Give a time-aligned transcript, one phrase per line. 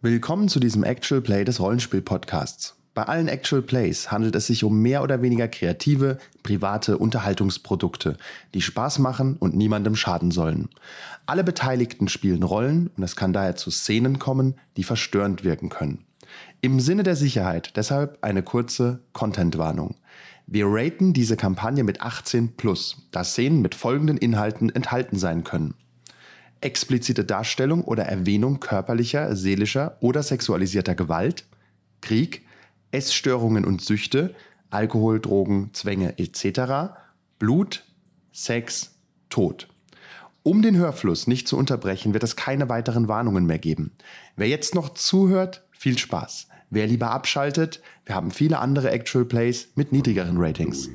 [0.00, 2.76] Willkommen zu diesem Actual Play des Rollenspiel-Podcasts.
[2.94, 8.16] Bei allen Actual Plays handelt es sich um mehr oder weniger kreative, private Unterhaltungsprodukte,
[8.54, 10.68] die Spaß machen und niemandem schaden sollen.
[11.26, 16.04] Alle Beteiligten spielen Rollen und es kann daher zu Szenen kommen, die verstörend wirken können.
[16.60, 19.96] Im Sinne der Sicherheit deshalb eine kurze Content-Warnung.
[20.46, 25.74] Wir raten diese Kampagne mit 18 plus, da Szenen mit folgenden Inhalten enthalten sein können.
[26.60, 31.46] Explizite Darstellung oder Erwähnung körperlicher, seelischer oder sexualisierter Gewalt,
[32.00, 32.44] Krieg,
[32.90, 34.34] Essstörungen und Süchte,
[34.70, 36.94] Alkohol, Drogen, Zwänge etc.,
[37.38, 37.84] Blut,
[38.32, 38.94] Sex,
[39.30, 39.68] Tod.
[40.42, 43.92] Um den Hörfluss nicht zu unterbrechen, wird es keine weiteren Warnungen mehr geben.
[44.36, 46.48] Wer jetzt noch zuhört, viel Spaß.
[46.70, 50.88] Wer lieber abschaltet, wir haben viele andere Actual Plays mit niedrigeren Ratings.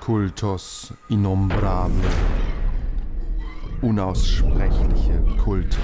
[0.00, 1.94] Kultos innombrable.
[3.82, 5.78] Unaussprechliche Kulte.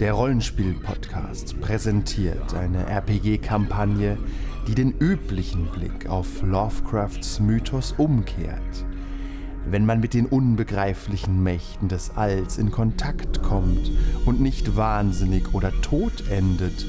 [0.00, 4.18] Der Rollenspiel-Podcast präsentiert eine RPG-Kampagne,
[4.66, 8.84] die den üblichen Blick auf Lovecrafts Mythos umkehrt.
[9.66, 13.90] Wenn man mit den unbegreiflichen Mächten des Alls in Kontakt kommt
[14.26, 16.86] und nicht wahnsinnig oder tot endet,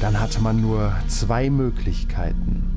[0.00, 2.71] dann hat man nur zwei Möglichkeiten.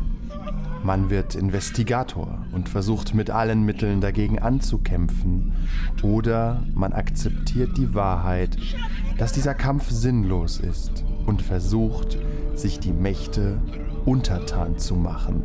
[0.86, 5.52] Man wird Investigator und versucht mit allen Mitteln dagegen anzukämpfen.
[6.04, 8.56] Oder man akzeptiert die Wahrheit,
[9.18, 12.20] dass dieser Kampf sinnlos ist und versucht,
[12.54, 13.60] sich die Mächte
[14.06, 15.42] untertan zu machen.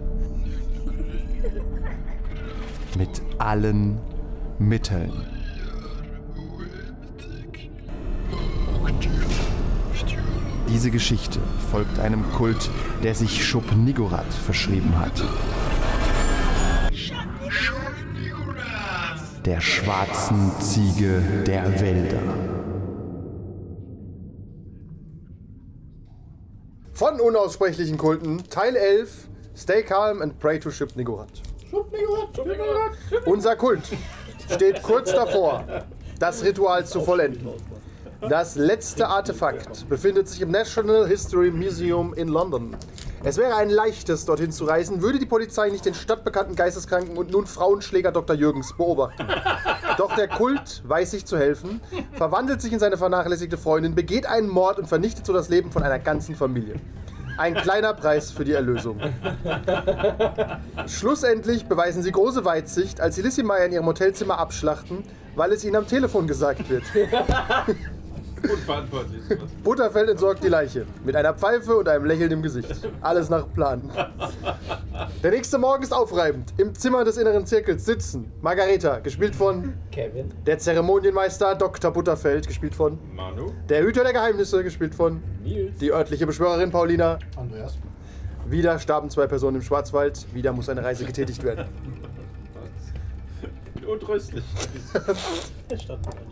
[2.98, 3.96] Mit allen
[4.58, 5.39] Mitteln.
[10.72, 11.40] Diese Geschichte
[11.72, 12.70] folgt einem Kult,
[13.02, 15.12] der sich Schub-Nigorath verschrieben hat.
[19.44, 22.22] Der schwarzen Ziege der Wälder.
[26.92, 31.42] Von unaussprechlichen Kulten, Teil 11, Stay calm and pray to Ship Nigorath.
[33.26, 33.82] Unser Kult
[34.48, 35.64] steht kurz davor,
[36.20, 37.48] das Ritual zu vollenden.
[38.28, 42.76] Das letzte Artefakt befindet sich im National History Museum in London.
[43.24, 47.30] Es wäre ein leichtes, dorthin zu reisen, würde die Polizei nicht den stadtbekannten Geisteskranken und
[47.30, 48.36] nun Frauenschläger Dr.
[48.36, 49.26] Jürgens beobachten.
[49.96, 51.80] Doch der Kult weiß sich zu helfen,
[52.12, 55.82] verwandelt sich in seine vernachlässigte Freundin, begeht einen Mord und vernichtet so das Leben von
[55.82, 56.74] einer ganzen Familie.
[57.38, 59.00] Ein kleiner Preis für die Erlösung.
[60.86, 65.04] Schlussendlich beweisen sie große Weitsicht, als sie Lissy Meyer in ihrem Hotelzimmer abschlachten,
[65.36, 66.82] weil es ihnen am Telefon gesagt wird.
[68.42, 69.20] Unverantwortlich.
[69.62, 70.86] Butterfeld entsorgt die Leiche.
[71.04, 72.88] Mit einer Pfeife und einem Lächeln im Gesicht.
[73.00, 73.82] Alles nach Plan.
[75.22, 76.52] Der nächste Morgen ist aufreibend.
[76.56, 80.30] Im Zimmer des inneren Zirkels sitzen Margareta, gespielt von Kevin.
[80.46, 81.90] der Zeremonienmeister Dr.
[81.90, 83.52] Butterfeld, gespielt von Manu?
[83.68, 85.76] der Hüter der Geheimnisse, gespielt von Nils.
[85.78, 87.18] die örtliche Beschwörerin Paulina.
[87.36, 87.76] Andreas.
[88.46, 90.26] Wieder starben zwei Personen im Schwarzwald.
[90.34, 91.66] Wieder muss eine Reise getätigt werden.
[93.86, 94.44] Untröstlich.
[94.92, 95.98] Frauenschläger.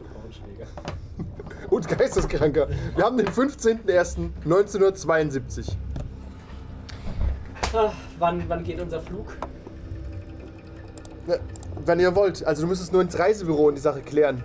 [1.70, 2.68] Und Geisteskranker.
[2.96, 5.72] Wir haben den 15.01.1972.
[7.74, 9.36] Ah, wann, wann geht unser Flug?
[11.26, 11.34] Ja,
[11.84, 12.42] Wenn ihr wollt.
[12.44, 14.42] Also du müsstest nur ins Reisebüro und die Sache klären.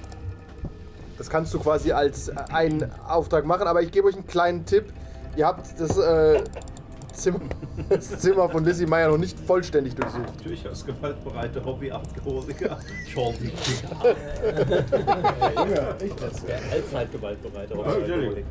[1.17, 4.65] Das kannst du quasi als äh, einen Auftrag machen, aber ich gebe euch einen kleinen
[4.65, 4.91] Tipp.
[5.37, 6.43] Ihr habt das, äh,
[7.13, 7.39] Zimmer,
[7.89, 10.45] das Zimmer von Lizzie Meyer noch nicht vollständig durchsucht.
[10.45, 12.77] Durchaus gewaltbereite Hobbyalkoholiker.
[12.99, 13.57] Entschuldigung.
[16.47, 17.75] Der Allzeitgewaltbereite.
[17.75, 18.45] natürlich.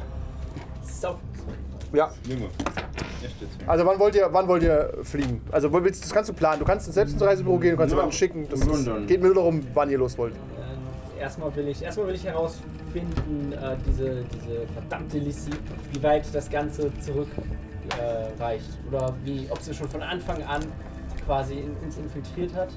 [0.85, 1.19] So.
[1.93, 2.47] Ja, Junge.
[3.23, 3.53] Echt jetzt.
[3.69, 5.43] also wann wollt ihr, wann wollt ihr fliegen?
[5.51, 6.59] Also wo willst, das kannst du planen.
[6.61, 8.49] Du kannst selbst ins Reisebüro gehen, du kannst Ja, jemanden schicken.
[8.49, 10.35] Das ist, geht mir nur darum, wann ihr los wollt.
[10.35, 15.51] Ähm, erstmal will ich, erstmal will ich herausfinden, äh, diese, diese verdammte Lissy,
[15.93, 17.29] wie weit das Ganze zurück
[18.01, 18.69] äh, reicht.
[18.91, 20.63] Oder wie, ob sie schon von Anfang an
[21.27, 22.69] quasi in, uns infiltriert hat.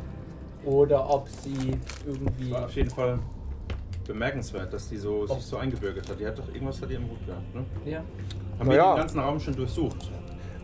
[0.65, 2.51] Oder ob sie irgendwie.
[2.51, 3.19] War auf jeden Fall
[4.07, 6.19] bemerkenswert, dass die so, sich so eingebürgert hat.
[6.19, 7.65] Die hat doch irgendwas hat die im Hut gehabt, ne?
[7.85, 7.97] Ja.
[8.59, 8.93] Haben wir Naja.
[8.93, 10.11] den ganzen Raum schon durchsucht?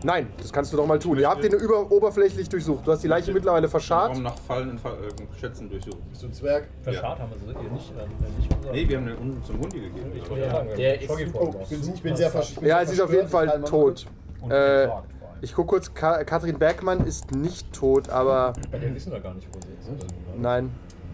[0.04, 1.16] Nein, das kannst du doch mal tun.
[1.18, 2.84] Ihr habt den über, oberflächlich durchsucht.
[2.84, 4.10] Du hast die Leiche mittlerweile verscharrt.
[4.16, 5.98] Raum nach fallenden Fa äh, Schätzen durchsucht.
[6.10, 6.68] Bist du ein Zwerg?
[6.82, 7.92] Verscharrt haben wir sie hier nicht.
[7.96, 8.72] Ähm, nicht gesagt.
[8.74, 10.10] Nee, wir haben den unten zum Hundi gegeben.
[10.16, 13.12] Ich wollte Ja, sagen, der ich bin, ich bin sehr versch- Ja, sie ist auf
[13.12, 13.28] jeden.
[13.28, 14.06] Fall Mann, tot.
[14.42, 15.38] Und Äh, entsorgt vor allem.
[15.40, 19.34] Ich gucke kurz, Ka Katrin Bergmann ist nicht tot, aber Bei der wissen wir gar
[19.34, 19.88] nicht, wo sie ist.
[20.04, 20.12] oder?
[20.36, 20.70] nein.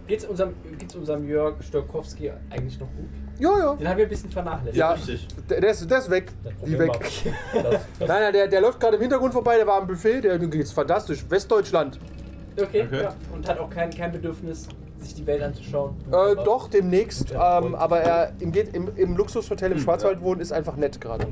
[0.07, 3.05] Geht's unserem, geht's unserem Jörg Stokowski eigentlich noch gut?
[3.37, 3.75] Ja, ja.
[3.75, 4.75] Den haben wir ein bisschen vernachlässigt.
[4.75, 5.27] Ja, Richtig.
[5.47, 6.31] der, der, ist, der ist weg.
[6.65, 6.91] Die weg.
[7.53, 10.21] das, das, Nein, nein, der, der läuft gerade im Hintergrund vorbei, der war am Buffet,
[10.21, 11.23] der geht's fantastisch.
[11.29, 11.99] Westdeutschland.
[12.59, 13.03] Okay, Okay.
[13.03, 13.13] Ja.
[13.33, 14.67] Und hat auch kein, kein Bedürfnis,
[14.99, 15.95] sich die Welt anzuschauen?
[16.11, 17.31] Äh, doch, demnächst.
[17.31, 21.27] Ähm, aber er geht im, im Luxushotel im Schwarzwald wohnen, ist einfach nett gerade.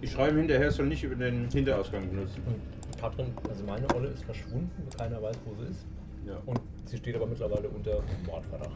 [0.00, 2.42] Ich schreibe hinterher, er soll nicht über den Hinterausgang benutzen.
[2.46, 5.84] Und Katrin, also meine Olle ist verschwunden, keiner weiß, wo sie ist.
[6.26, 6.36] Ja.
[6.46, 8.70] Und sie steht aber mittlerweile unter Mordverdacht.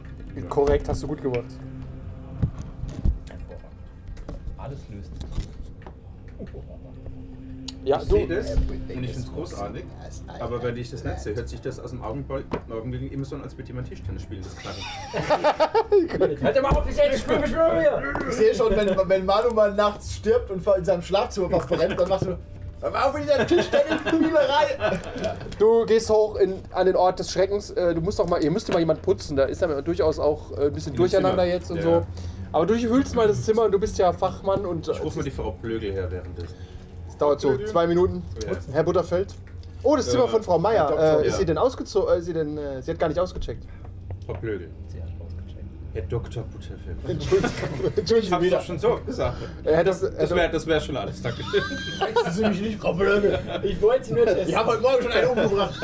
[0.49, 1.45] Korrekt, hast du gut gemacht.
[3.29, 3.77] Hervorragend.
[4.57, 5.29] Alles löst sich.
[7.85, 9.83] Ja, ich du, sehe das und ich finde es großartig.
[10.39, 13.35] Aber wenn ich das nicht sehe, hört sich das aus dem Augenblick, Augenblick immer so
[13.35, 14.43] an, als würde jemand Tischtennis spielen.
[14.43, 16.41] Das Knacken.
[16.41, 18.03] Hört mal auf, ich Spiel mit mir!
[18.29, 21.99] Ich sehe schon, wenn, wenn Manu mal nachts stirbt und in seinem Schlafzimmer was brennt,
[21.99, 22.37] dann machst du.
[22.81, 24.99] Auf mit dieser Tischtennisspielerei!
[25.57, 27.71] du gehst hoch in, an den Ort des Schreckens.
[27.71, 29.37] Äh, du musst doch mal, ihr müsst mal jemand putzen.
[29.37, 31.83] Da ist ja durchaus auch äh, ein bisschen In durcheinander jetzt und Ja.
[31.83, 32.07] so.
[32.51, 35.21] Aber du wühlst mal das Zimmer und du bist ja Fachmann und Ich rufe mal
[35.21, 36.55] äh, die Frau Blögel her währenddessen.
[37.13, 38.23] Es dauert so zwei Minuten.
[38.45, 38.57] Ja.
[38.73, 39.33] Herr Butterfeld.
[39.83, 40.09] Oh, das.
[40.09, 40.87] Zimmer von Frau Meier.
[40.87, 41.39] Doktor, Äh, ist ja.
[41.39, 42.17] sie denn ausgezogen?
[42.17, 43.63] Äh, sie, denn, äh, sie hat gar nicht ausgecheckt.
[44.25, 44.69] Frau Blögel.
[44.87, 45.65] Sie hat rausgecheckt.
[45.93, 46.43] Herr Dr.
[46.43, 46.97] Butterfeld.
[47.07, 47.51] Entschuldigung.
[47.91, 48.57] Ich Entschuldigung hab's wieder.
[48.57, 49.37] doch schon so oft gesagt.
[49.63, 51.21] Hätte das, Das wäre das wär schon alles.
[51.21, 51.43] Danke.
[52.23, 53.39] Das ist nämlich nicht Frau Blöge.
[53.63, 54.49] Ich wollte nur testen.
[54.49, 55.75] Ich habe heute Morgen schon einen umgebracht.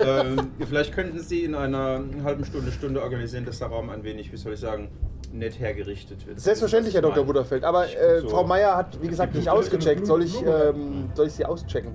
[0.00, 4.32] ähm, vielleicht könnten Sie in einer halben Stunde, Stunde organisieren, dass der Raum ein wenig,
[4.32, 4.88] wie soll ich sagen,
[5.32, 6.40] nett hergerichtet wird.
[6.40, 7.24] Selbstverständlich, Herr Dr.
[7.24, 7.64] Butterfeld.
[7.64, 8.28] Aber äh, So.
[8.28, 10.06] Frau Meier hat, wie gesagt, nicht ausgecheckt.
[10.06, 11.92] Soll ich, ähm, soll ich sie auschecken?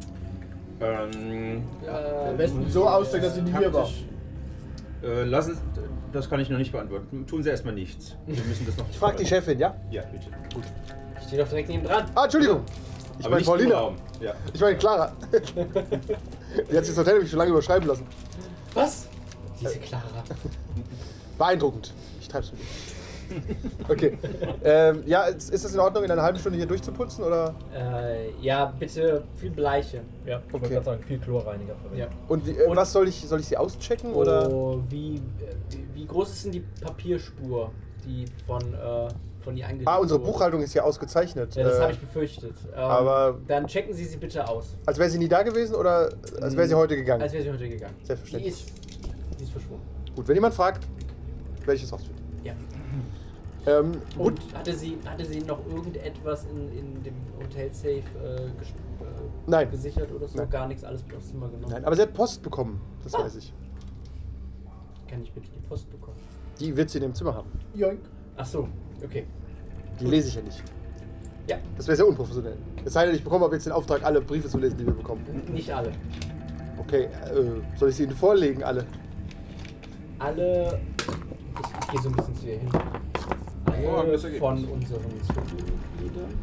[0.82, 1.64] Ähm,
[2.30, 3.90] Am besten so aussteigen, dass sie nie hier war.
[5.04, 5.58] Äh, lassen,
[6.12, 7.26] das kann ich noch nicht beantworten.
[7.28, 8.16] Tun Sie erstmal nichts.
[8.26, 8.86] Wir müssen das noch.
[8.90, 9.76] Ich frage die Chefin, ja?
[9.92, 10.28] Ja, bitte.
[11.20, 12.06] Ich stehe doch direkt neben dran.
[12.16, 12.62] Ah, Entschuldigung.
[13.20, 13.92] Ich Aber meine nicht Paulina.
[14.22, 14.34] Ja.
[14.54, 15.12] Ich meine Clara.
[15.32, 18.06] Die hat sich das Hotel nämlich schon lange überschreiben lassen.
[18.74, 19.08] Was?
[19.60, 20.04] Diese Clara.
[21.38, 21.94] Beeindruckend.
[22.20, 22.66] Ich treib's mit dir.
[23.90, 24.18] Okay.
[24.64, 27.24] ähm, ja, ist ist das in Ordnung, in einer halben Stunde hier durchzuputzen?
[27.24, 27.54] Oder?
[27.76, 30.02] Äh, ja, bitte viel Bleiche.
[30.26, 30.54] Ja, ich Okay.
[30.54, 31.98] wollte gerade sagen, viel Chlorreiniger verwenden.
[32.00, 32.08] Ja.
[32.28, 34.14] Und, wie, äh, Und- was soll ich, soll ich sie auschecken?
[34.14, 34.50] Oder?
[34.52, 35.20] Oh, wie, äh,
[35.70, 37.72] wie- wie groß ist denn die Papierspur,
[38.06, 39.08] die von, äh,
[39.44, 40.32] von ihr eingelegt Ah, unsere wurde?
[40.32, 41.54] Buchhaltung ist hier ausgezeichnet.
[41.56, 42.56] Ja, das Äh, habe ich befürchtet.
[42.74, 46.10] Ähm, aber- Dann checken Sie sie bitte aus, Als wäre sie nie da gewesen oder
[46.42, 47.22] als wäre sie heute gegangen?
[47.22, 47.96] als wäre sie heute gegangen.
[48.04, 48.54] Selbstverständlich.
[48.66, 49.84] Die ist, die ist verschwunden.
[50.16, 50.88] Gut, wenn jemand fragt,
[51.60, 52.24] werde ich es rausfinden.
[52.44, 52.54] Ja.
[53.66, 57.90] Ähm, Und gut, hatte sie, hatte sie noch irgendetwas in, in dem Hotel-Safe
[58.24, 58.50] äh, äh,
[59.48, 59.72] Nein.
[59.72, 60.38] gesichert oder so?
[60.38, 60.50] Nein.
[60.50, 61.72] Gar nichts, alles aufs Zimmer genommen?
[61.72, 63.20] nein, aber sie hat Post bekommen, das Ah.
[63.24, 63.54] weiß ich.
[65.08, 66.18] Kann ich bitte die Post bekommen?
[66.60, 67.50] Die wird sie in dem Zimmer haben.
[67.74, 68.02] Joink.
[68.36, 68.68] Ach so,
[69.04, 69.26] okay.
[70.00, 70.62] Die lese ich ja nicht.
[71.48, 72.58] Ja, Das wäre sehr unprofessionell.
[72.86, 74.94] Es sei denn, ich bekomme aber jetzt den Auftrag, alle Briefe zu lesen, die wir
[74.94, 75.24] bekommen.
[75.54, 75.92] nicht alle.
[76.80, 78.86] Okay, äh, soll ich sie Ihnen vorlegen, alle?
[80.20, 80.80] Alle.
[80.98, 82.70] Ich, ich gehe so ein bisschen zu ihr hin.
[83.84, 84.40] Hervorragendes Ergebnis.
[84.40, 86.34] von unseren Zwischenmitgliedern.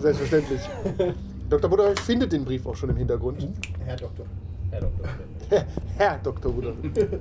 [0.00, 0.60] Selbstverständlich.
[1.50, 1.70] Dr.
[1.70, 3.46] Butter findet den Brief auch schon im Hintergrund.
[3.84, 4.26] Herr Doktor.
[4.70, 5.08] Herr Doktor.
[5.96, 6.52] Herr Dr.
[6.52, 6.74] Butter.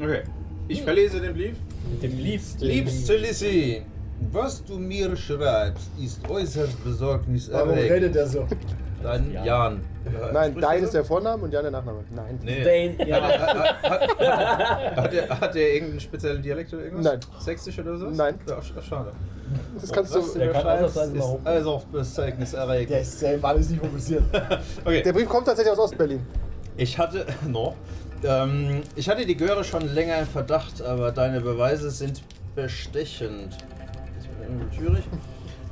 [0.00, 0.22] Okay.
[0.68, 1.54] Ich verlese den Brief.
[1.90, 2.64] Mit dem liebsten.
[2.64, 3.82] Liebste Lissy,
[4.32, 7.90] was du mir schreibst, ist äußerst Warum besorgniserregend.
[7.90, 8.46] redet er so?
[9.02, 9.44] Dein Ja.
[9.44, 9.84] Jan.
[10.32, 12.00] Nein, dein ist der Vorname und Jan der Nachname.
[12.10, 12.38] Nein.
[12.42, 12.62] Nee.
[12.96, 13.20] Dane, ja.
[14.96, 17.04] Hat er, hat er irgendeinen speziellen Dialekt oder irgendwas?
[17.06, 17.20] Nein.
[17.40, 18.10] Sächsisch oder so?
[18.10, 18.34] Nein.
[18.48, 19.12] Ja, sch- schade.
[19.80, 20.38] Das kannst Was du.
[20.38, 21.46] Der kann schreibst, ausnahmsweise ist behaupten.
[21.46, 22.90] also besorgniserregend.
[22.90, 24.22] Der ist selber alles nicht fokussiert.
[24.84, 25.02] Okay.
[25.02, 26.20] Der Brief kommt tatsächlich aus Ostberlin.
[26.76, 27.26] Ich hatte.
[27.46, 27.74] No.
[28.24, 32.22] Ähm, ich hatte die Göre schon länger im Verdacht, aber deine Beweise sind
[32.54, 33.52] bestechend.
[34.16, 35.04] Das wird irgendwie schwierig.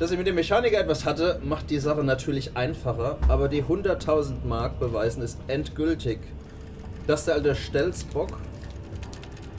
[0.01, 4.47] Dass ich mit dem Mechaniker etwas hatte, macht die Sache natürlich einfacher, aber die 100.000
[4.47, 6.21] Mark beweisen es endgültig.
[7.07, 8.39] Dass der alte Stelzbock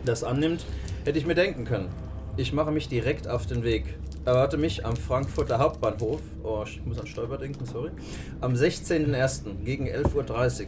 [0.04, 0.66] das annimmt,
[1.06, 1.90] hätte ich mir denken können.
[2.38, 4.00] Ich mache mich direkt auf den Weg.
[4.26, 7.92] Erwarte mich am Frankfurter Hauptbahnhof, oh, ich muss an Stolper denken, sorry,
[8.40, 9.64] am 16.01.
[9.64, 10.68] gegen 11.30 Uhr.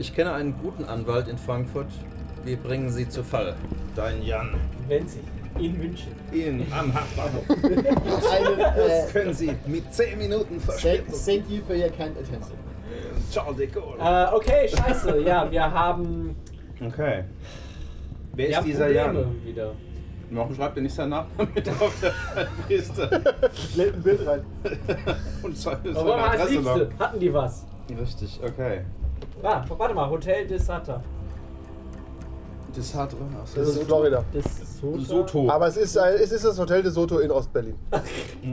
[0.00, 1.92] Ich kenne einen guten Anwalt in Frankfurt.
[2.44, 3.54] Wir bringen sie zu Fall.
[3.94, 4.56] Dein Jan.
[4.88, 5.20] Wenn sie
[5.58, 6.12] in München.
[6.32, 7.44] In, am Hauptbahnhof.
[8.32, 11.14] Eine, Das äh, können Sie mit 10 Minuten thank, Verspätung.
[11.24, 12.56] thank you for your kind attention.
[13.32, 13.98] Charles de Gaulle.
[14.00, 15.20] Äh, okay, scheiße.
[15.20, 16.36] Ja, wir haben.
[16.84, 17.24] Okay.
[18.34, 19.16] Wer ist dieser Jan?
[19.44, 19.72] wieder.
[20.30, 22.12] Warum schreibt er nicht seinen Namen mit auf der
[22.68, 23.08] Liste?
[23.76, 24.40] Lädt ein Bild rein.
[25.42, 26.76] Und seine, Aber seine als Adresse noch.
[26.76, 26.98] Liebste.
[26.98, 27.66] Hatten die was?
[28.00, 28.80] Richtig, okay.
[29.42, 31.02] Ah, warte mal, Hotel de Sata.
[32.74, 33.28] Das hat drin.
[33.54, 34.24] Das ist Florida.
[34.32, 34.44] Das
[34.92, 34.98] Soto.
[34.98, 35.50] Soto.
[35.50, 37.74] Aber es ist, äh, es ist das Hotel de Soto in Ostberlin.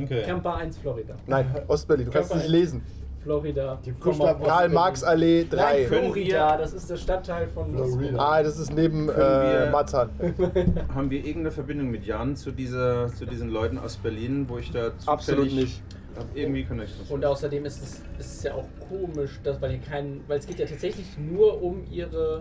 [0.03, 0.23] Okay.
[0.23, 1.15] Camper 1 Florida.
[1.27, 2.05] Nein, Ostberlin.
[2.05, 2.81] Du kannst es nicht lesen.
[3.21, 3.79] Florida.
[3.85, 5.55] Die Karl-Marx-Allee 3.
[5.55, 8.17] Nein, Florida, das ist der Stadtteil von Florida.
[8.17, 10.09] Ah, das ist neben äh, Marzahn.
[10.95, 14.71] Haben wir irgendeine Verbindung mit Jan zu, dieser, zu diesen Leuten aus Berlin, wo ich
[14.71, 15.81] da zufällig Absolut nicht.
[16.17, 17.11] hab irgendwie Connections.
[17.11, 20.47] Und außerdem ist es, ist es ja auch komisch, dass, weil, hier kein, weil es
[20.47, 22.39] geht ja tatsächlich nur um ihre,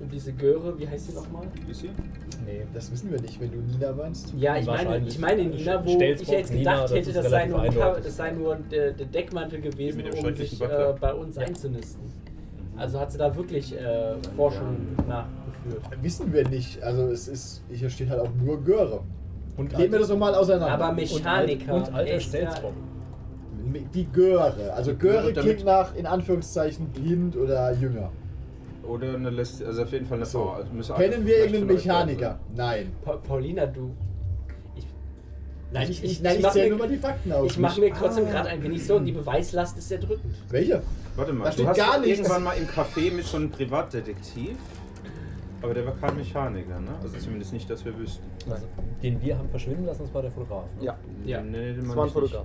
[0.00, 1.46] um diese Göre, wie heißt sie nochmal?
[1.68, 1.90] Ist sie?
[2.46, 2.62] Nee.
[2.72, 4.32] Das wissen wir nicht, wenn du Nina meinst.
[4.36, 7.16] Ja, ich meine, ich meine Nina, wo Stell's ich jetzt Nina, gedacht das hätte, ist
[7.16, 11.36] das sei, nur, das sei nur der, der Deckmantel gewesen, um sich äh, bei uns
[11.38, 12.02] einzunisten.
[12.76, 14.76] Also hat sie da wirklich äh, Forschung
[15.08, 15.82] nachgeführt.
[16.00, 16.80] Wissen wir nicht.
[16.82, 19.00] Also es ist, hier steht halt auch nur Göre.
[19.56, 20.74] Und Nehmen wir das nochmal auseinander.
[20.74, 21.74] Aber und, Mechaniker.
[21.74, 22.72] und alter echt, ja, Stelzbock.
[23.92, 24.72] Die Göre.
[24.72, 28.12] Also Göre klingt nach, in Anführungszeichen, blind oder jünger.
[28.88, 30.38] Oder eine Leslie, also auf jeden Fall eine So.
[30.40, 30.50] Frau.
[30.52, 32.38] Also Kennen wir irgendeinen Mechaniker?
[32.54, 32.92] Nein.
[33.04, 33.94] Pa Paulina, du.
[34.76, 34.86] Ich,
[35.72, 37.46] Nein, ich, ich, nein, ich mach zähle mir- nur mal die Fakten auf.
[37.46, 38.30] Ich mache mir trotzdem Ah.
[38.30, 40.34] gerade ein wenig so, die Beweislast ist sehr drückend.
[40.48, 40.82] Welche?
[41.16, 42.18] Warte mal, Da du steht hast gar nichts.
[42.18, 44.56] irgendwann mal im Café mit so einem Privatdetektiv,
[45.60, 46.90] aber der war kein Mechaniker, ne?
[47.02, 48.24] Also zumindest nicht, dass wir wüssten.
[48.50, 48.64] Also,
[49.02, 50.64] den wir haben verschwinden lassen, das war der Fotograf.
[50.78, 50.86] Ne?
[50.86, 50.96] Ja.
[51.26, 51.42] Ja.
[51.42, 52.36] Nee, nee, den Das war ein ich nicht.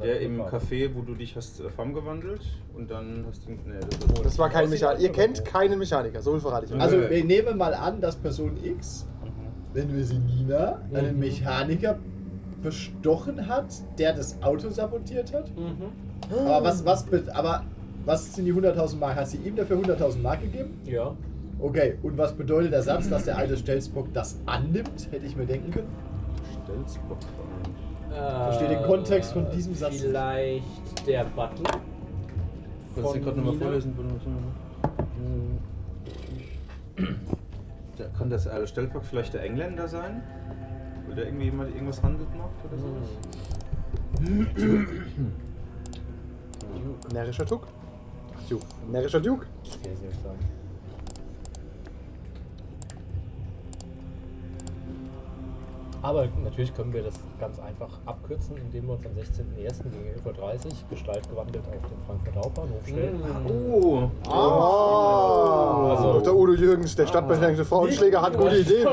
[0.00, 0.40] Der im.
[0.42, 2.40] Café, wo du dich hast äh, Form gewandelt
[2.74, 3.50] und dann hast du.
[3.50, 3.58] Nee,
[3.90, 5.00] das war Das war kein Mechaniker.
[5.02, 6.80] Ihr kennt keinen Mechaniker, so viel verrate ich euch.
[6.80, 9.06] Also wir nehmen mal an, dass Person X,
[9.74, 11.98] nennen wir sie Nina, einen Mechaniker
[12.62, 13.66] bestochen hat,
[13.98, 15.50] der das Auto sabotiert hat.
[15.56, 16.46] Mhm.
[16.46, 17.64] Aber was, was, be- aber
[18.04, 19.16] was sind die 100.000 Mark?
[19.16, 20.78] Hast du ihm dafür 100.000 Mark gegeben?
[20.84, 21.14] Ja.
[21.58, 25.08] Okay, und was bedeutet der Satz, dass der alte Stelzbock das annimmt?
[25.10, 25.88] Hätte ich mir denken können.
[26.64, 27.18] Stelzbock.
[28.12, 30.00] Verstehe den Kontext von diesem Satz.
[30.00, 31.80] Vielleicht der Butler.
[32.94, 33.94] Kannst du Von gerade nochmal vorlesen?
[37.96, 40.22] Da kann das äh, Stelzbock vielleicht der Engländer sein?
[41.06, 43.08] Will der irgendwie mal irgendwas handelt macht oder sowas?
[47.12, 47.66] Närrischer Duke.
[48.36, 48.66] Ach, Duke.
[48.90, 49.46] Närrischer Duke.
[49.62, 50.36] Okay, sehr stark.
[56.04, 59.82] Aber natürlich können wir das ganz einfach abkürzen, indem wir uns am 16.01.
[59.84, 63.22] gegen 11.30 Uhr Gestalt gewandelt auf den Frankfurter Hauptbahnhof stellen.
[63.48, 64.10] Oh!
[64.28, 66.34] Ah, Also- Dr.
[66.34, 68.88] Udo Jürgens, der stadtbelangte Frauenschläger, hat gute Ideen.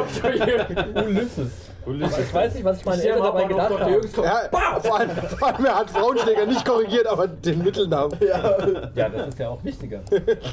[0.96, 1.52] Ulysses.
[1.86, 3.92] Aber ich weiß nicht, was ich meine Ich Eltern habe dabei gedacht habe.
[3.92, 4.28] Jürgens kommt.
[4.28, 4.42] Ja,
[4.82, 8.18] vor, allem, vor allem, er hat Frauenschläger nicht korrigiert, aber den Mittelnamen.
[8.96, 10.02] Ja, das ist ja auch wichtiger.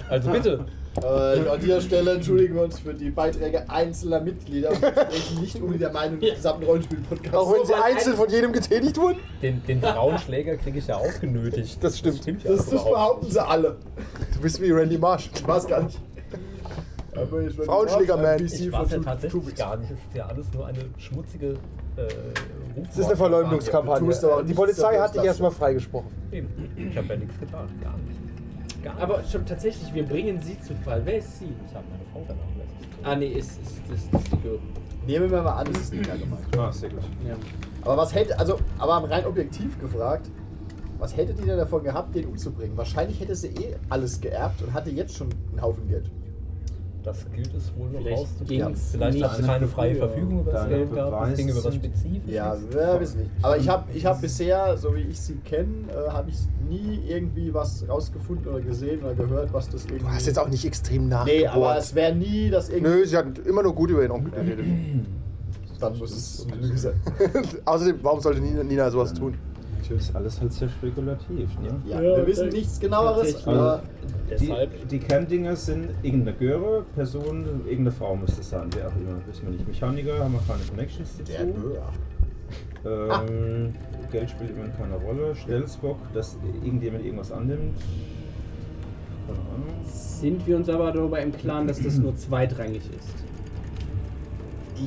[0.09, 0.65] Also bitte.
[1.03, 5.61] Äh, an dieser Stelle entschuldigen wir uns für die Beiträge einzelner Mitglieder und sprechen nicht
[5.61, 7.37] um der Meinung des gesamten Rollenspiel-Podcasts.
[7.37, 9.19] Auch wenn sie einzeln ein- von jedem getätigt wurden.
[9.43, 11.83] Den, den Frauenschläger kriege ich ja auch genötigt.
[11.85, 12.25] Das stimmt.
[12.27, 13.77] ja Das, das überhaupt behaupten sie alle.
[14.35, 15.31] Du bist wie Randy Marsh.
[15.35, 15.99] Ich weiß gar nicht.
[17.65, 18.45] Frauenschläger-Man.
[18.45, 19.91] Ich weiß ja tatsächlich gar nicht.
[19.91, 21.53] Es ist ja alles nur eine schmutzige
[21.97, 22.07] äh,
[22.87, 24.09] Das ist eine Verleumdungskampagne.
[24.11, 26.09] Die nichts Polizei hat dich erstmal freigesprochen.
[26.31, 26.49] Eben.
[26.77, 27.69] Ich habe ja nichts getan.
[27.83, 28.16] Gar nicht.
[28.87, 29.03] Gar nicht.
[29.03, 31.03] Aber schon tatsächlich, wir bringen sie zu Fall.
[31.05, 31.47] Wer ist sie?
[31.69, 32.87] ich habe meine Frau vernachlässigt.
[33.03, 34.59] Ah, nee, ist, ist, ist, ist die Göre.
[35.07, 36.59] Nehmen wir mal an, das ist nicht gemeint.
[36.59, 37.03] Ah, sehr gut.
[37.27, 37.35] Ja.
[37.83, 40.31] Aber was hätte, also, aber rein objektiv gefragt,
[40.99, 42.77] was hättet ihr denn davon gehabt, den umzubringen?
[42.77, 46.11] Wahrscheinlich hätte sie eh alles geerbt und hatte jetzt schon einen Haufen Geld.
[47.07, 48.75] Das gilt es wohl noch rauszukriegen.
[48.75, 50.09] Vielleicht hat sie keine freie früher.
[50.09, 51.31] Verfügung über das Deine Geld gehabt.
[51.31, 52.35] Das ging über was Spezifisches.
[52.35, 53.31] Ja, wer wissen nicht.
[53.43, 56.37] Aber ich habe ich hab bisher, so wie ich sie kenne, äh, habe ich
[56.69, 60.01] nie irgendwie was rausgefunden oder gesehen oder gehört, was das irgendwie.
[60.05, 61.55] Du hast jetzt auch nicht extrem Nee, nachgebohrt.
[61.55, 62.91] aber es wäre nie das irgendwie.
[62.91, 64.67] Nö, sie hat immer nur gut über den Onkel geredet.
[65.79, 66.95] Dann muss es eine Lüge sein.
[67.67, 69.35] Außerdem, warum sollte Nina, Nina sowas tun?
[69.89, 71.49] Das ist alles halt sehr spekulativ.
[71.61, 71.69] Ne?
[71.87, 73.83] Ja, wir wissen nichts genaueres, aber
[74.29, 78.97] Die, Deshalb die Kerndinger sind irgendeine Göre, Person, irgendeine Frau müsste es sein, wer auch
[78.97, 79.17] immer.
[79.29, 79.69] Wissen wir nicht.
[79.69, 81.61] Mechaniker haben wir keine Connections der dazu.
[81.61, 81.83] Böhr.
[83.29, 83.75] Ähm,
[84.11, 85.35] Geld spielt immer keine Rolle.
[85.37, 87.77] Stelzbock, dass irgendjemand irgendwas annimmt.
[89.27, 89.85] Keine Ahnung.
[89.85, 93.15] Sind wir uns aber darüber im Klaren, dass das nur zweitrangig ist?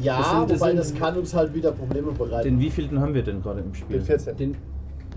[0.03, 2.44] Ja, Das sind- das wobei sind- das kann uns halt wieder Probleme bereiten.
[2.48, 3.98] Den wievielten haben wir denn gerade im Spiel?
[3.98, 4.38] Den 14.
[4.38, 4.56] Den,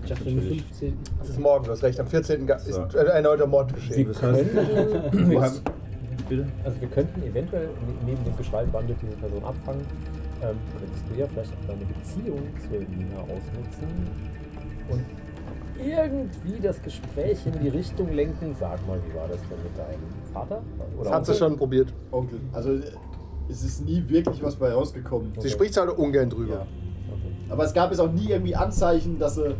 [0.03, 0.97] ich dachte den 15.
[1.19, 1.99] Das ist morgen, du hast recht.
[1.99, 2.45] Am 14.
[2.45, 2.81] ga- ist So.
[2.81, 4.07] äh, ein erneuter Mord geschehen.
[4.07, 5.55] Das heißt, wir haben.
[6.29, 6.47] Bitte?
[6.63, 7.71] Also wir könnten eventuell ne-
[8.05, 9.81] neben dem Gestaltwandel diese Person abfangen.
[10.41, 13.87] Ähm, könntest du ja vielleicht auch deine Beziehung zu Nina ausnutzen
[14.89, 15.01] und
[15.79, 18.55] irgendwie das Gespräch in die Richtung lenken.
[18.59, 20.61] Sag mal, wie war das denn mit deinem Vater?
[20.95, 21.93] Oder Das hat sie schon probiert.
[22.11, 22.39] Onkel.
[22.53, 22.71] Also
[23.49, 25.33] es ist nie wirklich was bei rausgekommen.
[25.39, 26.53] Sie spricht halt ungern drüber.
[26.53, 26.61] Ja.
[26.61, 27.33] Okay.
[27.49, 29.55] Aber es gab jetzt auch nie irgendwie Anzeichen, dass sie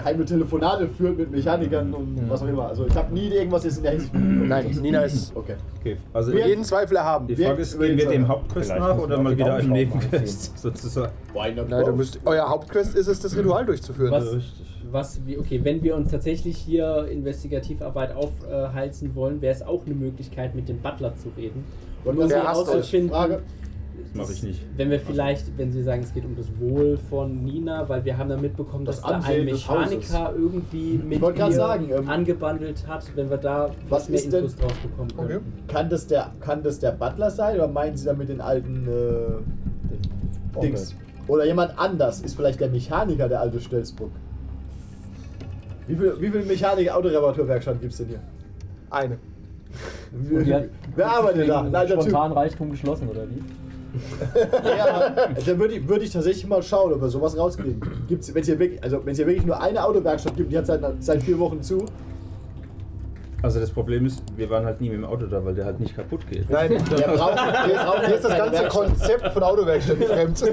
[0.00, 2.68] geheime Telefonate führt mit Mechanikern und was auch immer.
[2.68, 4.14] Also ich habe nie irgendwas jetzt in der Hinsicht.
[4.14, 5.34] Nein, Nina ist.
[5.36, 5.54] Okay.
[5.80, 7.26] Okay, also Jeden Zweifel erhaben.
[7.26, 9.54] die Wir- Frage ist, wir- gehen wir dem wir- Hauptquest nach oder wir mal wieder
[9.54, 11.12] einem Nebenquest sozusagen?
[11.34, 14.10] Nein, müsst, euer Hauptquest ist es, das Ritual durchzuführen.
[14.12, 14.26] Was,
[14.90, 19.94] was wie, okay, wenn wir uns tatsächlich hier Investigativarbeit aufhalsen wollen, wäre es auch eine
[19.94, 21.64] Möglichkeit, mit dem Butler zu reden.
[22.04, 23.40] Und um herauszufinden, Frage.
[24.12, 24.60] Das mache ich nicht.
[24.76, 28.18] Wenn wir vielleicht, wenn Sie sagen, es geht um das Wohl von Nina, weil wir
[28.18, 33.04] haben dann mitbekommen, Das dass da ein Mechaniker irgendwie mit ihr sagen, ähm, angebandelt hat,
[33.14, 35.36] wenn wir da was mehr denn- Infos draus bekommen können.
[35.38, 35.72] Okay.
[35.72, 40.60] Kann das, der, kann das der Butler sein oder meinen Sie damit den alten äh,
[40.60, 40.96] Dings?
[41.28, 42.20] Oder jemand anders?
[42.22, 44.10] Ist vielleicht der Mechaniker der alte Stelzburg?
[45.86, 48.20] Wie viel, wie viel Mechaniker Autoreparaturwerkstatt gibt es denn hier?
[48.90, 49.18] Eine.
[50.96, 51.62] Wer arbeitet da?
[51.62, 52.02] Ein alter Typ.
[52.02, 53.40] spontan Reichtum geschlossen, oder wie?
[54.64, 55.10] Ja,
[55.46, 57.80] dann würde ich, würd ich tatsächlich mal schauen, ob wir sowas rauskriegen.
[58.08, 60.58] Gibt's, wenn es hier wirklich, also wenn es hier wirklich nur eine Autowerkstatt gibt, die
[60.58, 61.86] hat seit, seit vier Wochen zu.
[63.42, 65.80] Also das Problem ist, wir waren halt nie mit dem Auto da, weil der halt
[65.80, 66.48] nicht kaputt geht.
[66.50, 68.64] Nein, Der braucht, der braucht hier ist das ganze.
[68.68, 70.44] Konzept von Autowerkstätten fremd.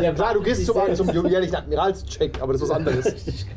[0.00, 3.04] Ja, Klar, du gehst zum, zum jährlichen Admiralscheck, aber das ist was anderes.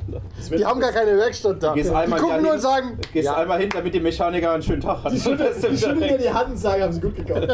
[0.07, 0.57] Genau.
[0.57, 1.73] Die haben gar keine Werkstatt da.
[1.73, 4.81] Gehst Die gucken nur und sagen, Gehst ja, einmal hin, damit die Mechaniker einen schönen
[4.81, 5.13] Tag haben.
[5.15, 7.47] Die schütteln, dir die Hand und sagen, haben sie gut gekauft.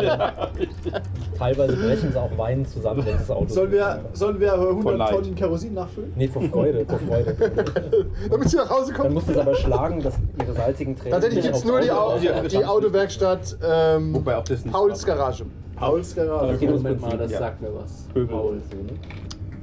[1.38, 3.48] Teilweise brechen sie auch Weinen zusammen, wenn das Auto.
[3.54, 5.10] Sollen wir, sollen wir 100 Leid.
[5.12, 6.14] Tonnen Kerosin nachfüllen?
[6.16, 7.36] Nee, vor Freude, vor Freude.
[8.30, 9.14] damit sie nach Hause Dann kommen.
[9.14, 11.12] musst du es aber schlagen, dass ihre salzigen Tränen.
[11.14, 15.06] Tatsächlich gibt es nur die, Au Ja, die Autowerkstacht ähm, Wobei auch das nicht Pauls
[15.06, 15.46] Garage.
[15.76, 16.58] Pauls Garage.
[16.58, 17.40] geht ums Moment mal, das ja.
[17.40, 18.06] sagt mir was.
[18.14, 18.60] Paul.
[18.70, 19.00] So, ne?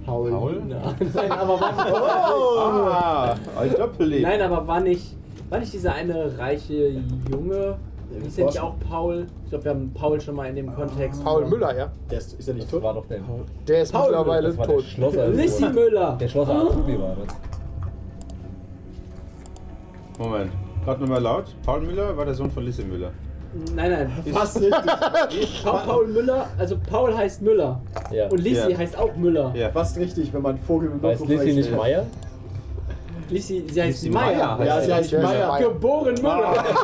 [0.04, 0.30] Paul.
[0.30, 0.62] Paul?
[0.68, 0.94] Ja.
[1.14, 1.76] Nein, aber war,
[3.56, 4.22] Ah, ein Doppelleben.
[4.22, 5.14] nein, aber war nicht,
[5.50, 7.76] war nicht dieser eine reiche Junge?
[8.24, 9.26] Ist ja nicht auch Paul?
[9.44, 11.22] Ich glaube, wir haben Paul schon mal in dem Kontext.
[11.24, 11.90] Paul Müller, ja.
[12.08, 12.82] Der ist, ist er nicht Das tot?
[12.84, 13.18] war doch der.
[13.66, 14.82] Der ist Paul mittlerweile tot.
[14.84, 15.28] Schlosser.
[15.28, 16.16] Lissy Müller.
[16.20, 17.36] Der Schlosser Azubi war das.
[20.18, 20.50] Moment,
[20.84, 21.44] gerade nochmal laut.
[21.64, 23.10] Paul Müller war der Sohn von Lise Müller.
[23.74, 24.12] Nein, nein.
[24.34, 25.62] Fast richtig.
[25.64, 27.80] Paul, Paul Müller, also Paul heißt Müller.
[28.12, 28.28] Ja.
[28.28, 28.78] Und Lissy Ja.
[28.78, 29.52] heißt auch Müller.
[29.54, 29.70] Ja.
[29.70, 31.74] Fast richtig, wenn man Vogel mit Heißt Lissy nicht.
[31.74, 32.04] Meier?
[33.30, 34.56] Lissy, sie heißt Lissy Meier.
[34.56, 35.58] Meier heißt Ja, sie heißt Meier.
[35.58, 36.64] Geboren Müller.